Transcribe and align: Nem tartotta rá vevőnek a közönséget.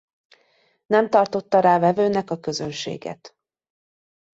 Nem 0.85 1.09
tartotta 1.09 1.59
rá 1.59 1.79
vevőnek 1.79 2.29
a 2.31 2.39
közönséget. 2.39 3.35